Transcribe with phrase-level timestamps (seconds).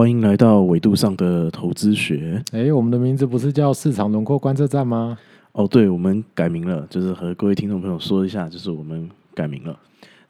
[0.00, 2.42] 欢迎来到纬度上的投资学。
[2.52, 5.18] 哎，我们的名字不是叫市场轮廓观测站吗？
[5.52, 9.78] 哦，对，我们改名了，就是和各位听众朋友说一下，就是我们改名了。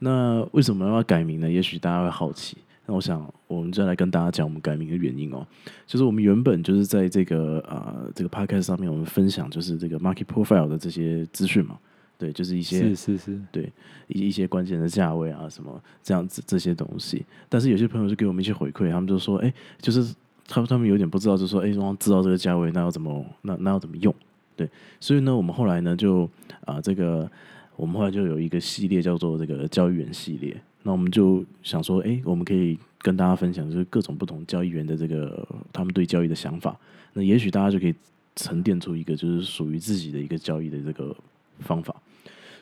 [0.00, 1.48] 那为什么要改名呢？
[1.48, 2.56] 也许大家会好奇。
[2.84, 5.46] 那我想，我们就来跟大家讲我们改名的原因哦。
[5.86, 11.78] 就是我们原本就是在这个啊这个 podcast 上面，我们分享就是这个 market profile 的这些资讯嘛。
[12.20, 13.72] 对，就是一些是是是，对
[14.08, 17.24] 一一些关键的价位啊，什么这样子这些东西。
[17.48, 19.50] 但是有些朋友就给我们一些回馈，他们就说：“哎，
[19.80, 20.14] 就是
[20.46, 24.14] 他他们有点不知道，就说：‘哎，知道这个价位，那要怎么那那要怎么用？’
[24.54, 24.68] 对，
[25.00, 26.28] 所以呢，我们后来呢就
[26.66, 27.30] 啊，这个
[27.76, 30.54] 我们后来就有一个系列叫做这个交易员系列。
[30.82, 36.78] 那我们就想说：哎，我们可以跟大家分享，就是各种不同交易员的这个他们对交易的想法。
[37.14, 37.94] 那也许大家就可以
[38.36, 41.16] 沉淀出一个就是属于自己的一个交易的这个
[41.60, 41.96] 方法。”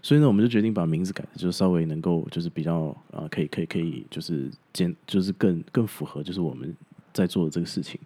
[0.03, 6.75] 所以呢，我们就决定把名字改，就稍微能够就是比较啊，可以可以可以，就是简就是更更符合就是我们
[7.13, 8.01] 在做的这个事情。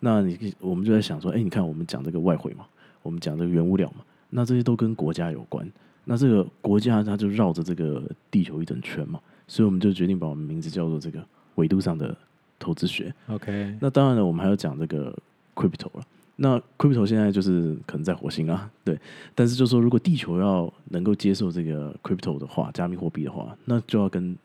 [0.00, 2.66] 那你我们就在想说，哎，你看我们讲这个外汇嘛，
[3.02, 5.70] 我们讲这个原物料嘛，那这些都跟国家有关。
[6.04, 12.16] 那这个国家它就绕着这个地球一整圈嘛，所以我们就决定把我们名字叫做这个纬度上的
[12.58, 13.14] 投资学。
[13.28, 15.16] OK，那当然了，我们还要讲这个
[15.54, 16.04] crypto 了。
[16.36, 18.98] 那 crypto 现在就是可能在火星啊，对，
[19.34, 24.36] 但是就说如果地球要能够接受这个 crypto 的话，加密货币的话，那就要跟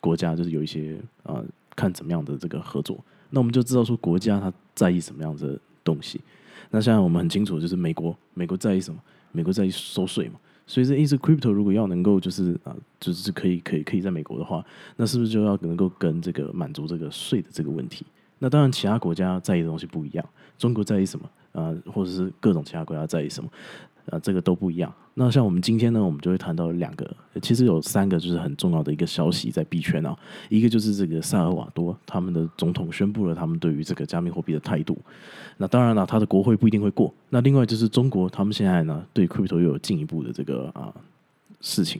[0.00, 1.42] 国家就是有一些啊，
[1.76, 2.98] 看怎么样的这个合作。
[3.30, 6.20] 那我们就知道说国家他在意什么样的东西。
[6.70, 9.00] 那现在我们很清楚，就是美国，美国在意什么？
[9.32, 10.34] 美国在意收税嘛。
[10.66, 14.64] 所以这意思，crypto 如果要能够就是啊，就是可以可以可以在美国的话，
[14.96, 18.06] 那是不是就要能够跟这个满足这个税的这个问题？
[18.44, 20.24] 那当然，其他国家在意的东西不一样。
[20.58, 21.26] 中国在意什么？
[21.52, 23.48] 啊，或者是各种其他国家在意什么？
[24.10, 24.92] 啊，这个都不一样。
[25.14, 30.14] 那像我们今天呢，我们就会谈到两个，其实有三个，就是很重要的一个消息在币圈啊。
[30.50, 34.98] 一个就是这个萨尔瓦多他们的总统宣布了他们对于这个加密货币的态度。
[35.56, 37.14] 那当然了，他的国会不一定会过。
[37.30, 40.92] 那另外就是中国，他们现在呢对 crypto 又有进一步的这个啊
[41.62, 41.98] 事情。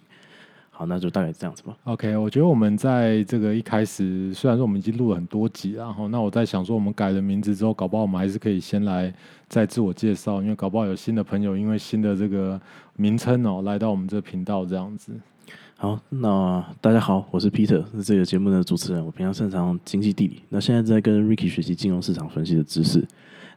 [0.76, 1.76] 好，那就大概这样子吧。
[1.84, 9.14] OK，我觉得我们在这个一开始，虽然说我们已经录了很多集，然后那我在想说，我们改了名字之后，搞不好我们还是可以先来
[9.48, 12.60] 再自我介绍，因为搞不好有新的朋友，因为新的这个
[12.96, 15.12] 名称哦，来到我们这个频道这样子。
[15.76, 19.04] 好，那大家好，我是 Peter，是这个节目的主持人。
[19.04, 23.06] 我平常擅长经济地理，那现在在跟 Ricky 学习金融市场分析的知识。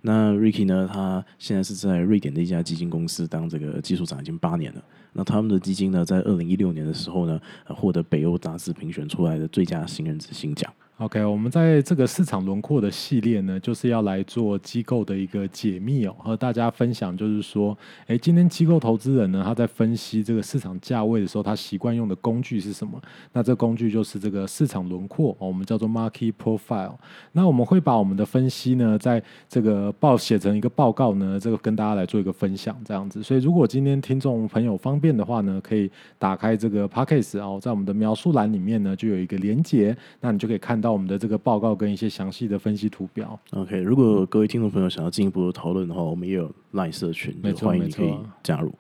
[0.02, 0.90] 那 Ricky 呢？
[0.92, 4.84] 他现在是在瑞典的一家基金公司当这个技术长，已经八年了。
[5.14, 10.72] 那他们的基金呢，在二零一六年的时候呢，获得北欧杂志评选出来的最佳新人之星奖。
[10.98, 17.78] OK，我们在这个市场轮廓的系列呢，就是要来做机构的一个解密哦，和大家分享，就是说，
[18.08, 23.00] 哎，今天机构投资人呢，他在分析这个市场价位的时候，他习惯用的工具是什么？
[23.32, 26.96] 那这工具就是这个市场轮廓哦，我们叫做 Market Profile。
[27.32, 33.22] 那我们会把我们的分析呢，在这个报写成一个报告呢，这个跟大家来做一个分享，这样子。
[33.22, 40.87] 所以，如果今天听众朋友方便的话呢，可以打开这个 Podcast 哦，在我们的描述栏里面呢，就有一个连接，那你就可以看到。
[40.88, 43.38] 到我们的这个报告跟一些详细的分析图表。
[43.52, 48.74] OK，如果各位听众朋友想要进一步的讨论的话，我们也有 Line 社群，欢迎你可以加入。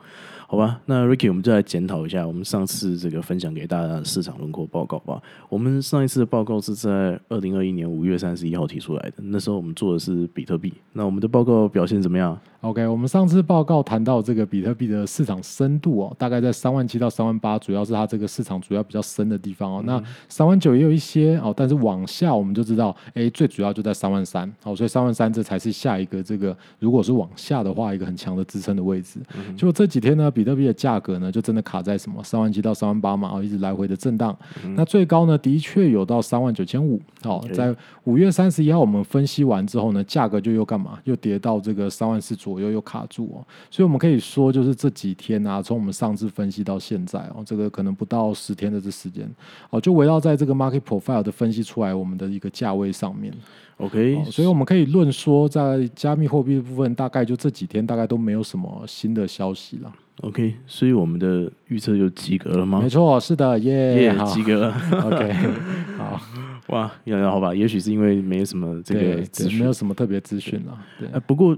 [0.50, 5.22] 好吧，那 Ricky，我们就来检讨一下我们上次这个分享给大家的市场轮廓报告吧。
[5.50, 10.74] 我们上一次的报告是在二零二一年五月三十一号提出来的，那时候我们做的是比特币。
[10.94, 19.84] 那我们的报告表现怎么样？OK，我们上次报告谈到这个比特币的市场深度哦，大概在三万七到三万八，主要是它这个市场主要比较深的地方哦。
[19.86, 29.20] 那三万九也有一些哦，但是往下我们就知道，哎，最主要就在三万三好，所以三万三这才是下一个这个，如果是往下的话，一个很强的支撑的位置。
[29.56, 34.38] 就这几天呢，比特币的价格呢，就真的卡在什么三万七到三万八嘛，哦，一直来回的震荡。
[34.76, 37.02] 那最高呢，的确有到三万九千五。
[37.24, 41.00] 好，在五月三十一号我们分析完之后呢，价格就又干嘛？
[41.06, 43.46] 又跌到这个三万四左右，又卡住哦。
[43.70, 49.30] 所以我们可以说，就是这几天啊，从我们上次分析到现在哦，这个可能不到十天的这时间
[49.70, 53.34] 哦，就围绕在这个 market profile 的分析出来我们的一个价位上面。
[53.78, 59.94] OK，所以我们可以论说，在加密货币的部分，大概就这几天大概都没有什么新的消息了。
[60.22, 62.82] OK，所以我们的预测就及格了吗？
[62.82, 64.76] 没错，是的，耶，及格了。
[65.06, 65.32] OK，
[65.96, 66.20] 好，
[66.70, 67.54] 哇，要好吧？
[67.54, 70.76] 也许是因为没什么这个资讯，没有什么特别资讯了。
[71.00, 71.56] 对，不过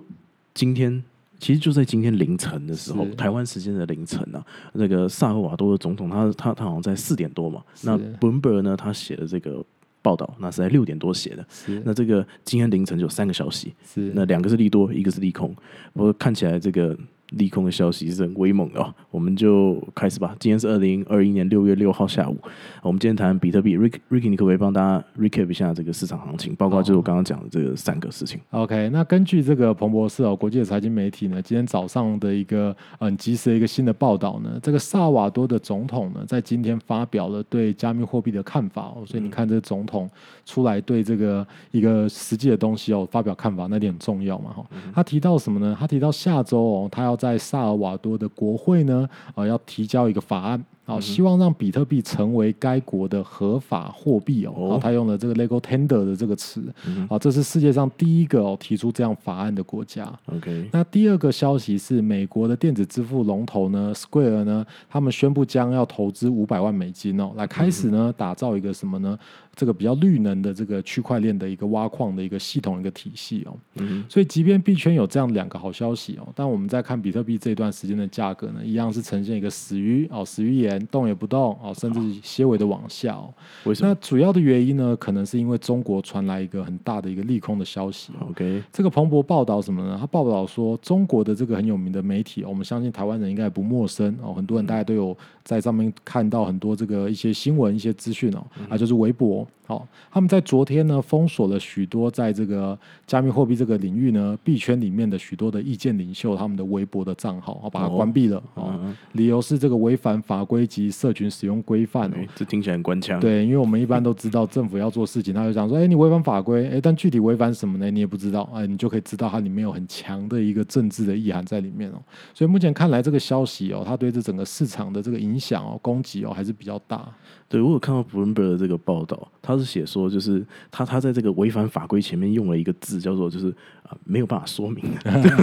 [0.53, 1.01] 今天
[1.39, 7.63] 其实就在今天凌晨的时候，台湾时间的凌晨啊，那个萨尔瓦多的总统，他他他好像在四点多嘛。
[7.83, 9.63] 那 Bloomberg 呢，他写的这个
[10.01, 11.45] 报道，那是在六点多写的。
[11.83, 13.73] 那这个今天凌晨就有三个消息，
[14.13, 15.55] 那两个是利多，一个是利空。
[15.93, 16.97] 我看起来这个。
[17.31, 18.93] 利空的消息是很威猛的哦。
[19.11, 20.35] 我们就开始吧。
[20.39, 22.37] 今天是二零二一年六月六号下午，
[22.81, 23.77] 我们今天谈比特币。
[23.77, 40.09] Rick Ricky，你可不可以帮大家 recap 一下这个市场行情，包括就是我刚刚讲的这个三个事情？OK，那根据这个彭博社哦，国际的财经媒体呢，今天早上的一个很及时的一个新的报道呢，这个萨瓦多的总统呢，在今天发表了对加密货币的看法哦，所以你看这个总统
[40.45, 44.65] 出来对这个一个实际的东西哦发表看法，那点很重要嘛哈。
[44.93, 45.75] 他提到什么呢？
[45.79, 50.63] 他提到下周哦，他要在萨尔瓦多的国会呢，呃，要提交一个法案。
[50.89, 54.53] 好，希望让比特币成为该国的合法货币哦。
[54.55, 56.63] 哦，他用了这个 legal tender 的这个词。
[57.07, 60.11] 好，这是世界上第一个哦提出这样法案的国家。
[60.25, 69.17] OK，那第二个消息是，美国的电子支付龙头呢，Square 呢，他们宣布将要投资五百万美金哦，来开始呢打造一个什么呢？
[69.55, 73.57] 这个比较绿能的这个区块链的一个挖矿的一个系统一个体系哦。
[73.75, 83.33] 嗯所以，即便币圈有这样两个好消息哦，但我们在看比特币这段时间的价格呢，一样是呈现一个死鱼哦，死鱼眼，动也不动哦，甚至些微的往下哦。
[83.63, 88.27] 那为什么主要的原因呢，可能是因为中国传来一个很大的一个利空的消息哦。
[88.29, 89.97] ？OK，这个彭博报道什么呢？
[89.99, 99.47] 他报道说，中国的这个很有名的媒体，我们相信台湾人应该也不陌生哦，很多人大家都有在上面看到很多这个一些新闻、一些资讯哦，啊，就是微博。
[99.67, 102.75] 好、他们在昨天呢封锁了许多在这个
[103.05, 112.13] 加密货币这个领域呢币圈里面的许多的意见领袖他们的微博的账号，哦，把它哦关闭了哦，嗯理由是这个违反法规及社群使用规范哦。
[112.15, 113.19] 哎这听起来很官腔。
[113.19, 117.89] 对，因为我们一般都知道政府要做事情，他就讲说，哎，你违反法规，哎，但具体违反什么呢？
[117.89, 122.01] 你也不知道，哎，你就可以知道它里面有很强的一个政治的意涵在里面哦。
[122.33, 127.05] 所以目前看来，这个消息哦，它对这整个市场的这个影响哦，攻击哦，还是比较大。
[127.47, 133.49] 对我有看到 Bloomberg 的这个报道，他是写说，就是他他在这个违反法规前面用了一个字，叫做就是
[133.81, 134.85] 啊、没有办法说明。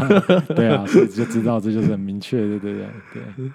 [0.54, 2.86] 对啊，所以就知道这就是很明确的，对不对？
[3.36, 3.50] 对。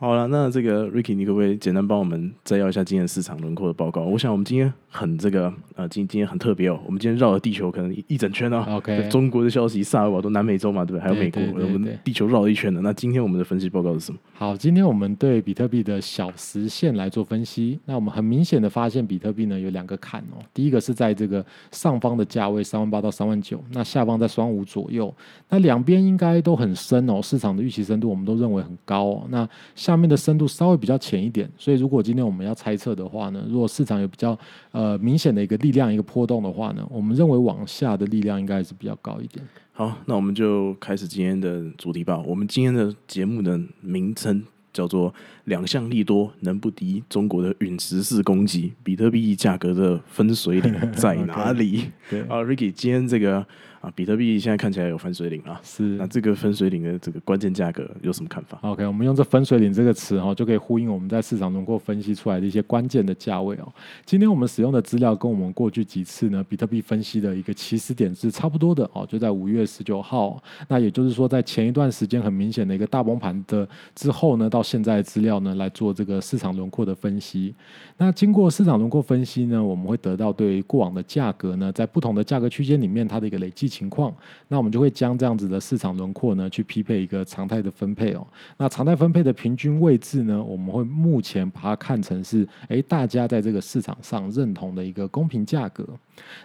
[0.00, 4.02] 好了，那这个 Ricky，你可不可以简单帮我们摘要一下今天市场轮廓的报告？
[4.02, 8.64] 我想我们今天很这个呃，今今天很特别哦，我们今天绕了地球可能一一整圈哦。
[8.76, 11.00] OK 中国的消息，萨尔瓦多、南美洲嘛，对不对？
[11.02, 12.80] 还有美国，我们地球绕了一圈的。
[12.80, 14.18] 那今天我们的分析报告是什么？
[14.34, 17.80] 好，今天我们对比特币的小时线来做分析。
[17.84, 20.38] 那我们很明显的发现，比特币呢有两个坎哦。
[20.54, 25.12] 第一个是在这个上方的价位三万八到三万九，那下方在双五左右。
[25.48, 29.26] 那两边应该都很深哦，市场的预期深度我们都认为很高哦。
[29.28, 29.48] 那
[29.88, 34.38] 下面的深度稍微比较浅一点，所以如果今天我们要猜测的话呢，如果市场有比较
[34.70, 39.42] 呃明显的一个力量一个波动的话呢，我们认为往下的力量应该还是比较高一点。
[39.72, 42.22] 好，那我们就开始今天的主题吧。
[42.26, 44.44] 我们今天的节目的名称
[44.74, 45.14] 叫做
[45.44, 53.46] “两项利多能不敌中国的陨石式攻击，比特币价格的分水岭在 哪里？”对，啊，Ricky，今天这个
[53.80, 55.60] 啊，比特币现在看起来有分水岭啊。
[55.62, 63.72] 是那这个分水岭的这个关键价格有什么看法？OK，我们用这分水岭这个词哈，就可以呼应我们在市场轮廓分析出来的一些关键的价位哦。
[64.04, 70.42] 今天我们使用的资料跟我们过去几次呢比特币分析的一个起始点是差不多的哦，就在五月十九号。
[70.68, 77.54] 那也就是说，在前一段时间很明显的一个大崩盘的之后呢，到现在的资料呢来做这个市场轮廓的分析。
[77.96, 84.14] 那经过市场轮廓分析呢，我们会得到对于过往的价格呢，在不同的价格区间里面它的一个累计情况。
[84.48, 88.26] 那我们就会将这样子的市场轮廓呢，去匹配一个常态的分配哦。
[88.56, 95.86] 那常态分配的平均位置呢，我们会目前把它看成是，诶，大家在这个市场上认同的一个公平价格。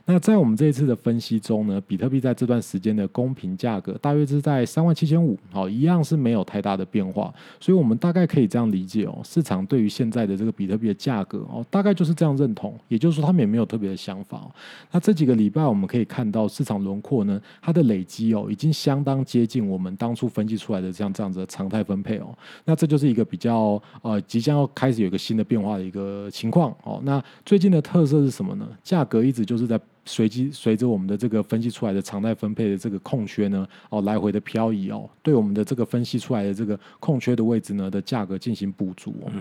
[0.06, 7.34] 那在我们这一次的分析中呢，比特币在这段时间的公平价格大约是在三万七千五，好，一样是没有太大的变化。
[7.60, 14.48] 所以我们大概可以这样理解哦，市场对于现在的这个比特币的价格哦，大概就是这样认同，也就是说他们也没有特别的想法、
[14.92, 22.34] 那这几个礼拜我们可以看到市场轮廓呢，它的累积哦，已经相当接近我们当初分析出来的像这样子的常态分配哦。
[22.66, 27.02] 那这就是一个比较呃即将要开始有一个新的变化的一个情况哦。
[27.04, 28.68] 那最近的特色是什么呢？
[28.84, 39.32] 价格一直就是在随机随着我们的这个分析出来的常态分配的这个空缺呢，哦来回的漂移哦，对我们的这个分析出来的这个空缺的位置呢的价格进行补足哦。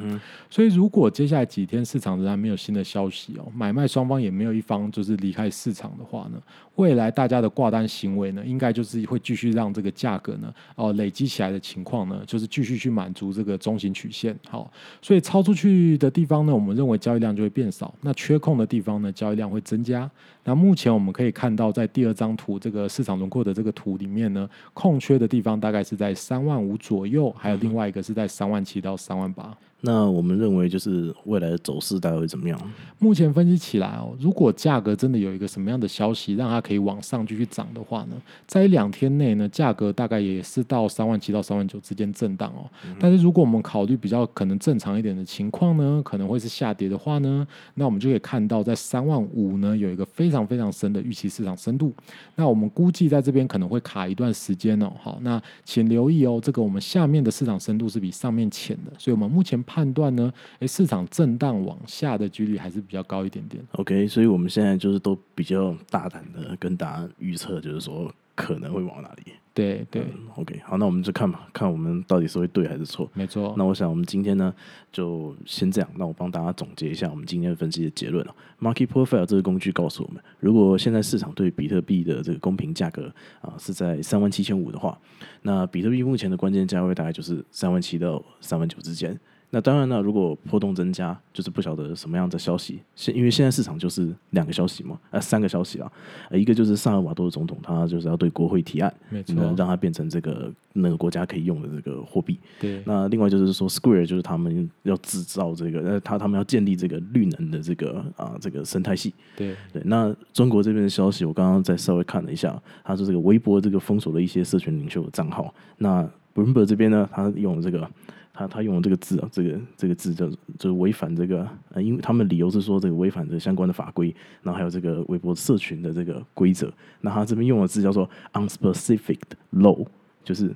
[0.48, 6.40] 所以如果接下来几天市场仍然没有新的消息哦，买卖双方也没有一方就是离开市场的话呢，
[6.76, 14.38] 未来大家的挂单行为呢，应该就是会继续让这个价格呢，哦累积起来的情况呢，就是继续去满足这个中型曲线。
[14.48, 20.08] 好，所以超出去的地方呢，我们认为交易量就会变少；那缺空的地方呢，交易量会增加。
[20.44, 29.56] 那那目前我们可以看到，在第二张图这个市场轮廓的这个图里面呢，空缺的地方大概是在三万五左右，还有另外一个是在三万七到三万八。
[29.84, 32.56] 那我们认为就是未来的走势大概会怎么样？
[33.00, 38.14] 目前分析起来哦，如果价格真的有一个什么样的消息让它可以往上继续涨的话呢，
[38.46, 42.70] 在两天内呢，价格大概也是到三万七到三万九之间震荡哦。
[43.00, 51.92] 但是如果我们考虑比较可能正常一点的情况呢，可能会是下跌的话呢，那我们就可以看到在三万五呢有一个非常非常深的预期市场深度。
[52.36, 54.92] 那我们估计在这边可能会卡一段时间哦。
[55.02, 59.60] 好，那请留意哦，这个我们下面的市场深度是比上面浅的，所以我们目前。
[59.72, 60.30] 判断呢？
[60.58, 63.64] 诶，市场震荡往下的几率还是比较高一点点。
[63.72, 69.32] OK，所以我们现在就是都比较大胆的跟大家预测，就是说可能会往哪里。
[69.54, 73.10] 对对，OK，好，那我们就看吧，看我们到底是会对还是错。
[73.12, 73.54] 没错。
[73.56, 74.52] 那我想我们今天呢
[74.90, 75.90] 就先这样。
[75.96, 78.34] 那我帮大家总结一下我们今天分析的结论啊。
[78.60, 83.12] Market Profile 这个工具告诉我们，如果现在市场对比特币的这个公平价格
[83.42, 84.98] 啊是在三万七千五的话，
[85.42, 89.18] 那比特币目前的关键价位大概就是三万七到三万九之间。
[89.54, 92.80] 那当然了，如果波动增加，就是不晓得什么样的消息。
[92.96, 95.92] 现因为现在市场就是两个消息嘛，呃，三个消息啊，
[96.30, 102.38] 呃，一个就是萨尔瓦多的总统，他就是要对国会提案，没错，让它变成这个那个国家可以用的这个货币。
[102.58, 102.82] 对。
[102.86, 109.12] 那另外就是说，Square 就是他们要制造这个，呃，他他们要建立这个绿能的这个啊这个生态系。
[109.36, 109.82] 对对。
[109.84, 115.54] 那中国这边的消息，我刚刚再稍微看了一下，他说这个微博这个封锁了一些社群领袖的账号。
[115.76, 117.86] 那 Bloomberg 这边呢，他用这个。
[118.32, 120.26] 他他用了这个字啊，这个这个字叫
[120.58, 126.72] 就是违反这个呃，因为他们理由是说这个违反这相关的法规，然后还有这个微博社群的这个规则。
[127.02, 129.18] 那他这边用的字叫做 unspecific
[129.52, 129.86] law，
[130.24, 130.54] 就是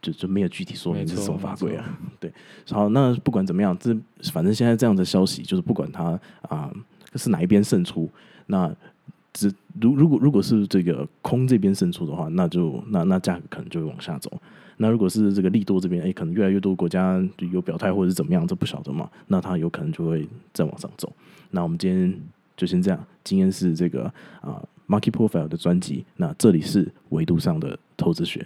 [0.00, 1.98] 就就没有具体说明是什么法规啊。
[2.20, 2.32] 对，
[2.70, 3.92] 好，那不管怎么样，这
[4.32, 6.72] 反正现在这样的消息就是不管他啊
[7.16, 8.08] 是哪一边胜出，
[8.46, 8.72] 那
[9.32, 14.30] 只如如果如果是这个空这边胜出的话，那就那那价格可能就会往下走。
[14.78, 17.22] 那如果是这个利多这边，哎，可能越来越多国家
[17.52, 19.08] 有表态或者是怎么样，这不晓得嘛？
[19.28, 21.12] 那它有可能就会再往上走。
[21.50, 22.20] 那我们今天
[22.56, 23.06] 就先这样。
[23.22, 24.04] 今天是这个
[24.40, 26.04] 啊，Market Profile 的专辑。
[26.16, 28.44] 那这里是维度上的投资学。